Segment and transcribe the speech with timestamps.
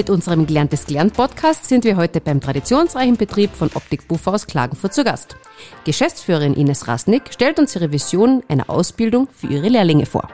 [0.00, 4.46] Mit unserem Gelerntes Gelernt Podcast sind wir heute beim traditionsreichen Betrieb von Optik Buffer aus
[4.46, 5.36] Klagenfurt zu Gast.
[5.84, 10.26] Geschäftsführerin Ines Rasnick stellt uns ihre Vision einer Ausbildung für ihre Lehrlinge vor.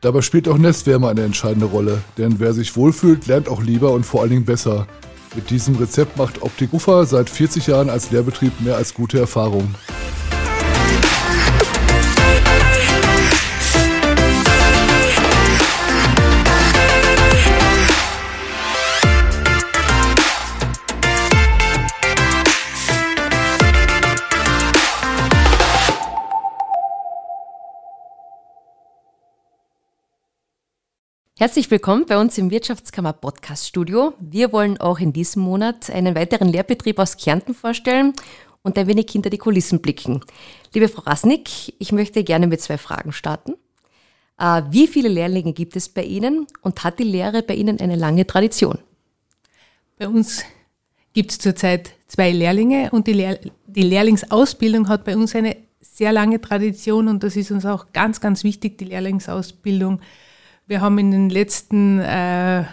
[0.00, 4.04] Dabei spielt auch Nestwärme eine entscheidende Rolle, denn wer sich wohlfühlt, lernt auch lieber und
[4.04, 4.88] vor allen Dingen besser.
[5.36, 9.76] Mit diesem Rezept macht Optik Ufer seit 40 Jahren als Lehrbetrieb mehr als gute Erfahrungen.
[31.36, 34.14] Herzlich willkommen bei uns im Wirtschaftskammer Podcast Studio.
[34.20, 38.12] Wir wollen auch in diesem Monat einen weiteren Lehrbetrieb aus Kärnten vorstellen
[38.62, 40.20] und ein wenig hinter die Kulissen blicken.
[40.72, 43.54] Liebe Frau Rasnick, ich möchte gerne mit zwei Fragen starten.
[44.38, 47.96] Äh, wie viele Lehrlinge gibt es bei Ihnen und hat die Lehre bei Ihnen eine
[47.96, 48.78] lange Tradition?
[49.98, 50.44] Bei uns
[51.14, 56.12] gibt es zurzeit zwei Lehrlinge und die, Lehr die Lehrlingsausbildung hat bei uns eine sehr
[56.12, 60.00] lange Tradition und das ist uns auch ganz, ganz wichtig, die Lehrlingsausbildung
[60.66, 62.64] wir haben in den letzten äh,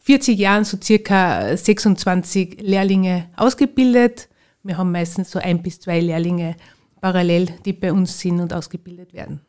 [0.00, 4.28] 40 Jahren so circa 26 Lehrlinge ausgebildet.
[4.62, 6.56] Wir haben meistens so ein bis zwei Lehrlinge
[7.00, 9.40] parallel, die bei uns sind und ausgebildet werden.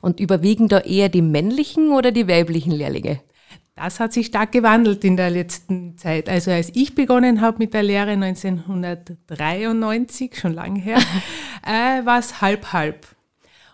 [0.00, 3.20] Und überwiegen da eher die männlichen oder die weiblichen Lehrlinge?
[3.74, 6.30] Das hat sich stark gewandelt in der letzten Zeit.
[6.30, 10.98] Also als ich begonnen habe mit der Lehre 1993, schon lange her,
[11.66, 13.06] äh, war es halb halb.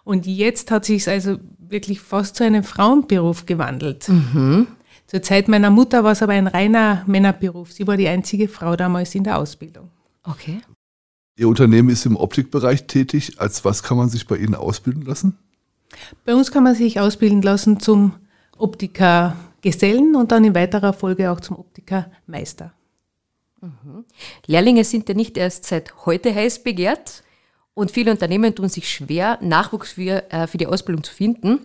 [0.02, 1.38] Und jetzt hat sich es also
[1.72, 4.08] wirklich fast zu einem Frauenberuf gewandelt.
[4.08, 4.68] Mhm.
[5.06, 7.72] Zur Zeit meiner Mutter war es aber ein reiner Männerberuf.
[7.72, 9.90] Sie war die einzige Frau damals in der Ausbildung.
[10.22, 10.60] Okay.
[11.36, 13.40] Ihr Unternehmen ist im Optikbereich tätig.
[13.40, 15.36] Als was kann man sich bei Ihnen ausbilden lassen?
[16.24, 18.14] Bei uns kann man sich ausbilden lassen zum
[18.56, 22.72] Optikergesellen und dann in weiterer Folge auch zum Optikermeister.
[23.60, 24.04] Mhm.
[24.46, 27.22] Lehrlinge sind ja nicht erst seit heute heiß begehrt.
[27.74, 31.60] Und viele Unternehmen tun sich schwer, Nachwuchs für, äh, für die Ausbildung zu finden.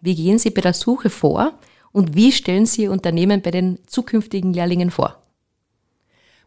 [0.00, 1.52] Wie gehen Sie bei der Suche vor
[1.92, 5.18] und wie stellen Sie Ihr Unternehmen bei den zukünftigen Lehrlingen vor?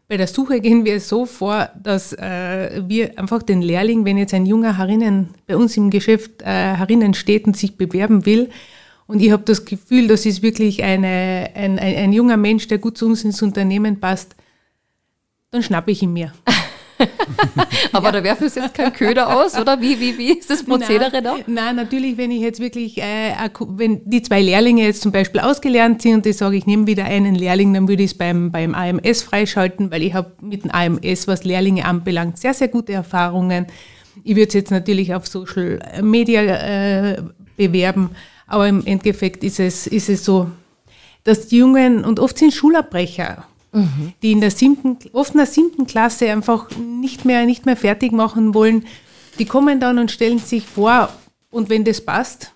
[0.08, 4.34] Bei der Suche gehen wir so vor, dass äh, wir einfach den Lehrling, wenn jetzt
[4.34, 6.44] ein junger Herinnen bei uns im Geschäft äh,
[6.76, 8.50] herinnen steht und sich bewerben will,
[9.06, 12.78] und ich habe das Gefühl, das ist wirklich eine, ein, ein, ein junger Mensch, der
[12.78, 14.34] gut zu uns ins Unternehmen passt,
[15.50, 16.32] dann schnappe ich ihn mir.
[17.92, 18.12] Aber ja.
[18.12, 19.80] da werfen Sie jetzt kein Köder aus, oder?
[19.80, 21.36] Wie, wie, wie ist das Prozedere da?
[21.46, 23.32] Nein, natürlich, wenn ich jetzt wirklich, äh,
[23.68, 27.04] wenn die zwei Lehrlinge jetzt zum Beispiel ausgelernt sind und ich sage, ich nehme wieder
[27.04, 30.70] einen Lehrling, dann würde ich es beim, beim AMS freischalten, weil ich habe mit dem
[30.70, 33.66] AMS, was Lehrlinge anbelangt, sehr, sehr gute Erfahrungen.
[34.24, 37.22] Ich würde es jetzt natürlich auf Social Media äh,
[37.56, 38.10] bewerben,
[38.46, 40.50] aber im Endeffekt ist es, ist es so,
[41.24, 43.44] dass die Jungen, und oft sind Schulabbrecher,
[43.76, 44.12] mhm.
[44.22, 48.12] die in der siebten, oft in der siebten Klasse einfach nicht mehr, nicht mehr fertig
[48.12, 48.86] machen wollen.
[49.38, 51.10] Die kommen dann und stellen sich vor,
[51.50, 52.52] und wenn das passt,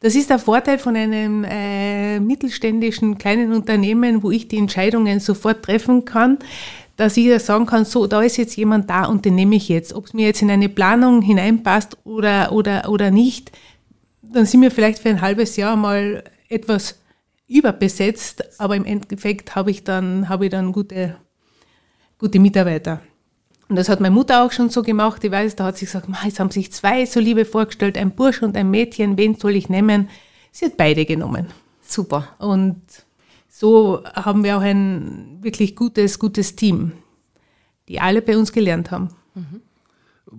[0.00, 5.64] das ist der Vorteil von einem äh, mittelständischen kleinen Unternehmen, wo ich die Entscheidungen sofort
[5.64, 6.38] treffen kann,
[6.96, 9.68] dass ich ja sagen kann, so, da ist jetzt jemand da und den nehme ich
[9.68, 9.92] jetzt.
[9.92, 13.52] Ob es mir jetzt in eine Planung hineinpasst oder, oder, oder nicht,
[14.22, 16.96] dann sind wir vielleicht für ein halbes Jahr mal etwas
[17.48, 21.16] überbesetzt, aber im Endeffekt habe ich dann, habe ich dann gute,
[22.18, 23.00] gute Mitarbeiter.
[23.68, 25.24] Und das hat meine Mutter auch schon so gemacht.
[25.24, 28.42] Ich weiß, da hat sie gesagt, jetzt haben sich zwei so liebe vorgestellt, ein Bursch
[28.42, 30.08] und ein Mädchen, wen soll ich nehmen?
[30.52, 31.48] Sie hat beide genommen.
[31.82, 32.28] Super.
[32.38, 32.80] Und
[33.48, 36.92] so haben wir auch ein wirklich gutes, gutes Team,
[37.88, 39.08] die alle bei uns gelernt haben.
[39.34, 39.62] Mhm.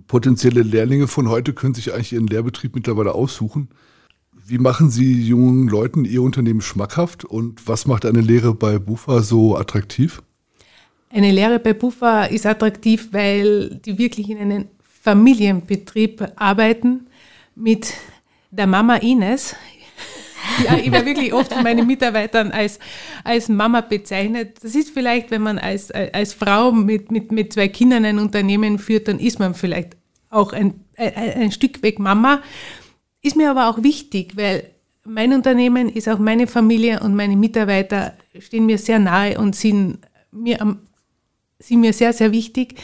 [0.07, 3.69] Potenzielle Lehrlinge von heute können sich eigentlich ihren Lehrbetrieb mittlerweile aussuchen.
[4.49, 9.21] Wie machen Sie jungen Leuten Ihr Unternehmen schmackhaft und was macht eine Lehre bei Bufa
[9.21, 10.23] so attraktiv?
[11.11, 14.65] Eine Lehre bei Bufa ist attraktiv, weil die wirklich in einem
[15.03, 17.05] Familienbetrieb arbeiten
[17.53, 17.93] mit
[18.49, 19.55] der Mama Ines.
[20.65, 22.79] Ja, ich werde wirklich oft von meinen Mitarbeitern als,
[23.23, 24.57] als Mama bezeichnet.
[24.63, 28.79] Das ist vielleicht, wenn man als, als Frau mit, mit, mit zwei Kindern ein Unternehmen
[28.79, 29.95] führt, dann ist man vielleicht
[30.31, 32.41] auch ein, ein, ein Stück weg Mama.
[33.21, 34.71] Ist mir aber auch wichtig, weil
[35.05, 39.99] mein Unternehmen ist auch meine Familie und meine Mitarbeiter stehen mir sehr nahe und sind
[40.31, 40.77] mir,
[41.59, 42.75] sind mir sehr, sehr wichtig.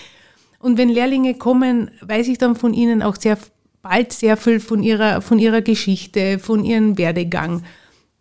[0.60, 3.38] Und wenn Lehrlinge kommen, weiß ich dann von ihnen auch sehr
[3.82, 7.62] bald sehr viel von ihrer, von ihrer Geschichte, von ihrem Werdegang.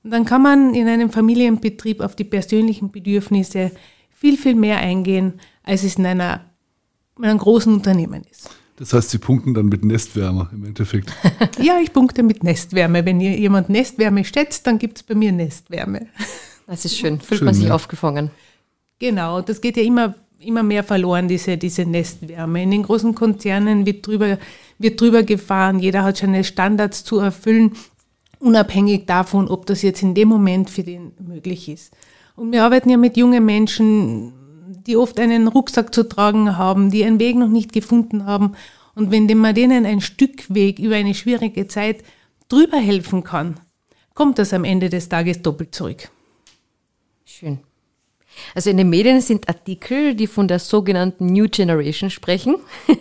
[0.02, 3.70] Und dann kann man in einem Familienbetrieb auf die persönlichen Bedürfnisse
[4.10, 6.44] viel, viel mehr eingehen, als es in, einer,
[7.16, 8.50] in einem großen Unternehmen ist.
[8.76, 11.12] Das heißt, Sie punkten dann mit Nestwärme im Endeffekt.
[11.62, 13.04] ja, ich punkte mit Nestwärme.
[13.06, 16.08] Wenn jemand Nestwärme schätzt, dann gibt es bei mir Nestwärme.
[16.66, 17.74] Das ist schön, fühlt schön, man sich ja.
[17.74, 18.30] aufgefangen.
[18.98, 22.62] Genau, das geht ja immer, immer mehr verloren, diese, diese Nestwärme.
[22.62, 24.38] In den großen Konzernen wird drüber,
[24.78, 27.72] wird drüber gefahren, jeder hat seine Standards zu erfüllen,
[28.40, 31.94] unabhängig davon, ob das jetzt in dem Moment für den möglich ist.
[32.36, 34.32] Und wir arbeiten ja mit jungen Menschen,
[34.86, 38.54] die oft einen Rucksack zu tragen haben, die einen Weg noch nicht gefunden haben.
[38.94, 42.04] Und wenn man denen ein Stück Weg über eine schwierige Zeit
[42.48, 43.60] drüber helfen kann,
[44.14, 46.08] kommt das am Ende des Tages doppelt zurück.
[47.24, 47.58] Schön.
[48.54, 52.56] Also in den Medien sind Artikel, die von der sogenannten New Generation sprechen.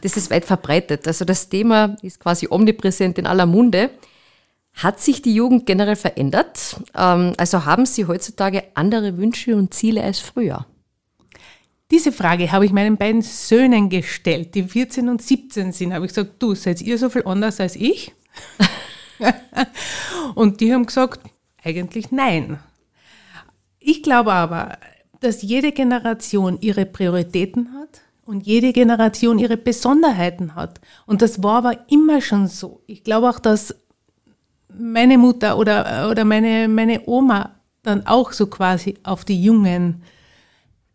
[0.00, 1.06] das ist weit verbreitet.
[1.06, 3.90] Also das Thema ist quasi omnipräsent in aller Munde.
[4.74, 6.76] Hat sich die Jugend generell verändert?
[6.94, 10.66] Ähm, also haben sie heutzutage andere Wünsche und Ziele als früher?
[11.90, 15.94] Diese Frage habe ich meinen beiden Söhnen gestellt, die 14 und 17 sind.
[15.94, 18.12] Habe ich gesagt, du, seid ihr so viel anders als ich?
[20.34, 21.20] und die haben gesagt,
[21.64, 22.58] eigentlich nein.
[23.78, 24.76] Ich glaube aber,
[25.20, 30.82] dass jede Generation ihre Prioritäten hat und jede Generation ihre Besonderheiten hat.
[31.06, 32.82] Und das war aber immer schon so.
[32.86, 33.74] Ich glaube auch, dass
[34.68, 40.02] meine Mutter oder, oder meine, meine Oma dann auch so quasi auf die Jungen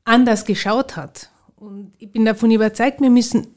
[0.05, 1.29] anders geschaut hat.
[1.55, 3.47] Und ich bin davon überzeugt, wir müssen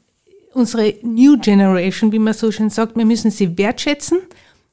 [0.53, 4.19] unsere New Generation, wie man so schön sagt, wir müssen sie wertschätzen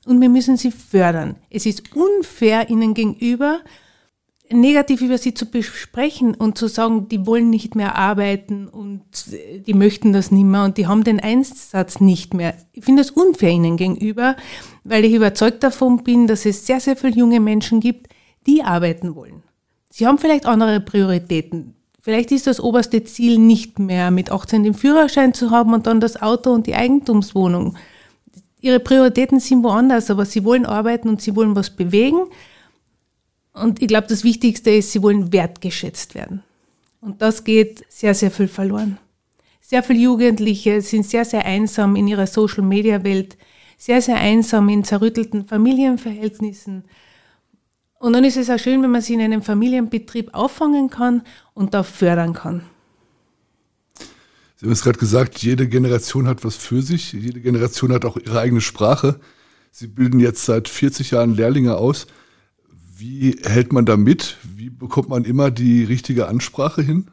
[0.06, 1.36] und wir müssen sie fördern.
[1.50, 3.60] Es ist unfair ihnen gegenüber,
[4.50, 9.02] negativ über sie zu besprechen und zu sagen, die wollen nicht mehr arbeiten und
[9.66, 12.54] die möchten das nicht mehr und die haben den Einsatz nicht mehr.
[12.72, 14.36] Ich finde das unfair ihnen gegenüber,
[14.84, 18.08] weil ich überzeugt davon bin, dass es sehr, sehr viele junge Menschen gibt,
[18.46, 19.42] die arbeiten wollen.
[19.96, 21.76] Sie haben vielleicht andere Prioritäten.
[22.00, 26.00] Vielleicht ist das oberste Ziel nicht mehr, mit 18 den Führerschein zu haben und dann
[26.00, 27.76] das Auto und die Eigentumswohnung.
[28.60, 32.24] Ihre Prioritäten sind woanders, aber sie wollen arbeiten und sie wollen was bewegen.
[33.52, 36.42] Und ich glaube, das Wichtigste ist, sie wollen wertgeschätzt werden.
[37.00, 38.98] Und das geht sehr, sehr viel verloren.
[39.60, 43.36] Sehr viele Jugendliche sind sehr, sehr einsam in ihrer Social-Media-Welt,
[43.78, 46.82] sehr, sehr einsam in zerrüttelten Familienverhältnissen.
[47.98, 51.22] Und dann ist es auch schön, wenn man sie in einem Familienbetrieb auffangen kann
[51.54, 52.62] und da fördern kann.
[54.56, 58.16] Sie haben es gerade gesagt, jede Generation hat was für sich, jede Generation hat auch
[58.16, 59.20] ihre eigene Sprache.
[59.70, 62.06] Sie bilden jetzt seit 40 Jahren Lehrlinge aus.
[62.96, 64.36] Wie hält man da mit?
[64.42, 67.08] Wie bekommt man immer die richtige Ansprache hin?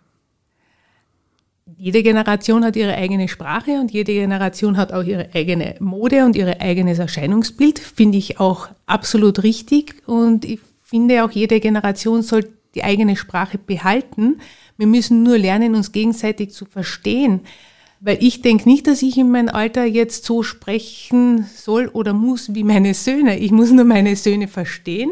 [1.78, 6.36] Jede Generation hat ihre eigene Sprache und jede Generation hat auch ihre eigene Mode und
[6.36, 7.80] ihr eigenes Erscheinungsbild.
[7.80, 9.96] Finde ich auch absolut richtig.
[10.06, 10.60] Und ich
[10.92, 14.40] finde auch, jede Generation soll die eigene Sprache behalten.
[14.78, 17.42] Wir müssen nur lernen, uns gegenseitig zu verstehen.
[18.00, 22.54] Weil ich denke nicht, dass ich in meinem Alter jetzt so sprechen soll oder muss
[22.54, 23.40] wie meine Söhne.
[23.40, 25.12] Ich muss nur meine Söhne verstehen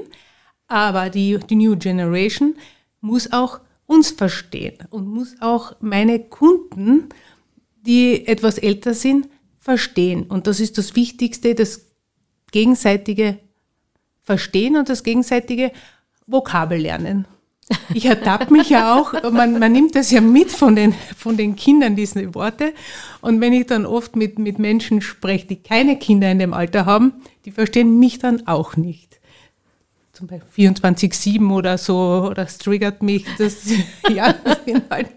[0.70, 2.56] aber die, die New Generation
[3.02, 7.10] muss auch uns verstehen und muss auch meine Kunden,
[7.82, 9.28] die etwas älter sind,
[9.58, 10.24] verstehen.
[10.24, 11.88] Und das ist das Wichtigste, das
[12.52, 13.40] gegenseitige
[14.30, 15.72] Verstehen und das gegenseitige
[16.28, 17.26] Vokabel lernen.
[17.96, 21.56] Ich ertappe mich ja auch, man, man nimmt das ja mit von den, von den
[21.56, 22.74] Kindern, diese Worte.
[23.22, 26.86] Und wenn ich dann oft mit, mit Menschen spreche, die keine Kinder in dem Alter
[26.86, 27.14] haben,
[27.46, 29.20] die verstehen mich dann auch nicht
[30.20, 33.26] zum Beispiel 24-7 oder so, das triggert mich.
[33.38, 33.64] Das,
[34.14, 34.36] ja,
[34.92, 35.08] halt.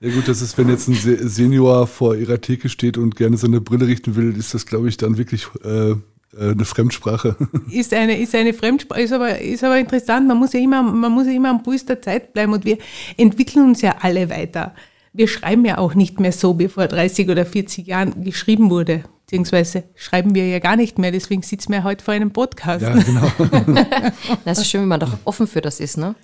[0.00, 3.60] ja gut, das ist, wenn jetzt ein Senior vor ihrer Theke steht und gerne seine
[3.60, 5.94] Brille richten will, ist das, glaube ich, dann wirklich äh,
[6.38, 7.36] eine Fremdsprache.
[7.70, 10.26] Ist eine, ist eine Fremdsprache, ist aber, ist aber interessant.
[10.26, 12.78] Man muss, ja immer, man muss ja immer am Puls der Zeit bleiben und wir
[13.18, 14.74] entwickeln uns ja alle weiter.
[15.12, 19.04] Wir schreiben ja auch nicht mehr so, wie vor 30 oder 40 Jahren geschrieben wurde
[19.32, 22.82] beziehungsweise schreiben wir ja gar nicht mehr, deswegen sitzen wir heute vor einem Podcast.
[22.82, 23.32] Ja, genau.
[24.44, 26.14] das ist schön, wenn man doch offen für das ist, ne?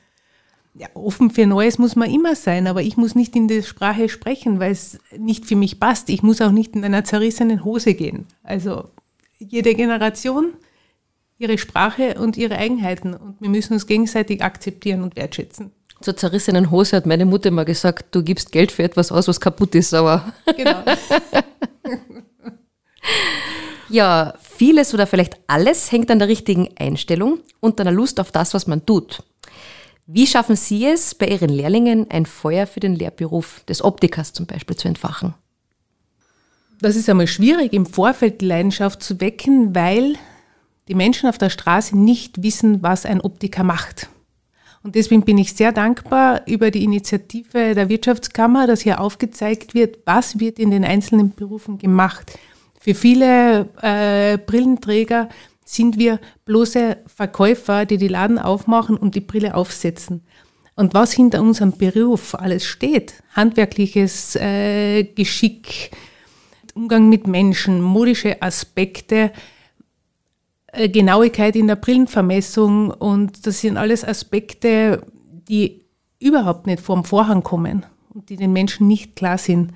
[0.75, 4.11] Ja, offen für Neues muss man immer sein, aber ich muss nicht in der Sprache
[4.11, 6.11] sprechen, weil es nicht für mich passt.
[6.11, 8.27] Ich muss auch nicht in einer zerrissenen Hose gehen.
[8.43, 8.91] Also
[9.39, 10.55] jede Generation
[11.39, 15.73] ihre Sprache und ihre Eigenheiten und wir müssen uns gegenseitig akzeptieren und wertschätzen.
[16.01, 19.41] Zur zerrissenen Hose hat meine Mutter immer gesagt, du gibst Geld für etwas aus, was
[19.41, 20.33] kaputt ist, aber.
[20.57, 20.83] Genau.
[23.91, 28.31] Ja, vieles oder vielleicht alles hängt an der richtigen Einstellung und an der Lust auf
[28.31, 29.23] das, was man tut.
[30.07, 34.47] Wie schaffen Sie es, bei Ihren Lehrlingen ein Feuer für den Lehrberuf des Optikers zum
[34.47, 35.35] Beispiel zu entfachen?
[36.81, 40.17] Das ist einmal schwierig, im Vorfeld die Leidenschaft zu wecken, weil
[40.87, 44.09] die Menschen auf der Straße nicht wissen, was ein Optiker macht.
[44.85, 49.99] Und deswegen bin ich sehr dankbar über die Initiative der Wirtschaftskammer, dass hier aufgezeigt wird,
[50.05, 52.39] was wird in den einzelnen Berufen gemacht.
[52.79, 55.29] Für viele äh, Brillenträger
[55.65, 60.23] sind wir bloße Verkäufer, die die Laden aufmachen und die Brille aufsetzen.
[60.77, 65.91] Und was hinter unserem Beruf alles steht, handwerkliches äh, Geschick,
[66.79, 69.33] Umgang mit Menschen, modische Aspekte,
[70.69, 75.03] äh, Genauigkeit in der Brillenvermessung und das sind alles Aspekte,
[75.49, 75.83] die
[76.21, 79.73] überhaupt nicht vorm Vorhang kommen und die den Menschen nicht klar sind.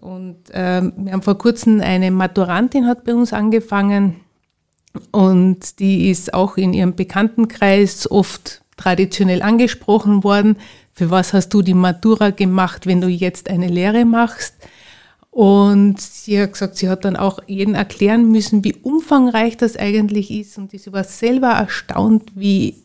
[0.00, 4.20] Und ähm, wir haben vor kurzem eine Maturantin hat bei uns angefangen
[5.10, 10.58] und die ist auch in ihrem Bekanntenkreis oft traditionell angesprochen worden.
[10.92, 14.54] Für was hast du die Matura gemacht, wenn du jetzt eine Lehre machst?
[15.30, 20.30] Und sie hat gesagt, sie hat dann auch jeden erklären müssen, wie umfangreich das eigentlich
[20.30, 20.58] ist.
[20.58, 22.82] Und sie war selber erstaunt, wie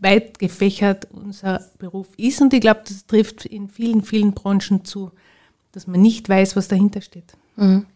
[0.00, 2.42] weit gefächert unser Beruf ist.
[2.42, 5.10] Und ich glaube, das trifft in vielen, vielen Branchen zu,
[5.72, 7.32] dass man nicht weiß, was dahinter steht.
[7.56, 7.86] Mhm.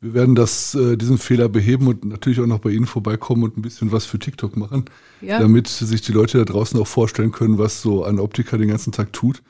[0.00, 3.56] Wir werden das, äh, diesen Fehler beheben und natürlich auch noch bei Ihnen vorbeikommen und
[3.56, 4.86] ein bisschen was für TikTok machen,
[5.20, 5.38] ja.
[5.38, 8.90] damit sich die Leute da draußen auch vorstellen können, was so ein Optiker den ganzen
[8.90, 9.42] Tag tut.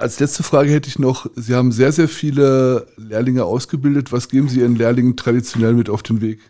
[0.00, 4.12] Als letzte Frage hätte ich noch, Sie haben sehr, sehr viele Lehrlinge ausgebildet.
[4.12, 6.40] Was geben Sie Ihren Lehrlingen traditionell mit auf den Weg?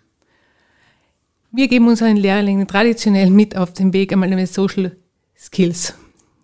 [1.50, 4.96] Wir geben unseren Lehrlingen traditionell mit auf den Weg einmal eine Social
[5.36, 5.94] Skills.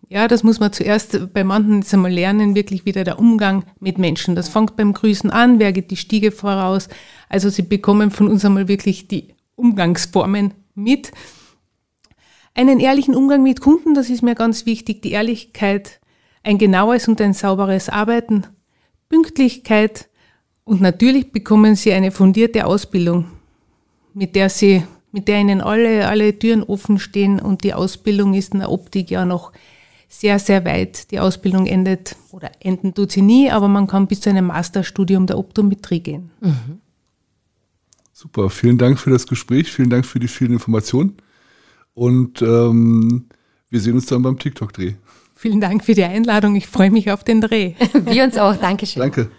[0.08, 4.34] Ja, das muss man zuerst bei manchen einmal lernen, wirklich wieder der Umgang mit Menschen.
[4.34, 6.88] Das fängt beim Grüßen an, wer geht die Stiege voraus.
[7.28, 11.12] Also sie bekommen von uns einmal wirklich die Umgangsformen mit.
[12.54, 15.02] Einen ehrlichen Umgang mit Kunden, das ist mir ganz wichtig.
[15.02, 16.00] Die Ehrlichkeit
[16.47, 18.45] ein genaues und ein sauberes Arbeiten,
[19.09, 20.09] Pünktlichkeit
[20.65, 23.26] und natürlich bekommen Sie eine fundierte Ausbildung,
[24.15, 28.55] mit der Sie, mit der Ihnen alle, alle Türen offen stehen und die Ausbildung ist
[28.55, 29.53] in der Optik ja noch
[30.09, 31.11] sehr, sehr weit.
[31.11, 35.26] Die Ausbildung endet oder enden tut sie nie, aber man kann bis zu einem Masterstudium
[35.26, 36.31] der Optometrie gehen.
[36.41, 36.81] Mhm.
[38.12, 41.17] Super, vielen Dank für das Gespräch, vielen Dank für die vielen Informationen
[41.93, 43.26] und ähm,
[43.69, 44.95] wir sehen uns dann beim TikTok-Dreh.
[45.38, 46.57] Vielen Dank für die Einladung.
[46.57, 47.75] Ich freue mich auf den Dreh.
[47.93, 48.57] Wir uns auch.
[48.57, 49.02] Dankeschön.
[49.02, 49.31] Danke.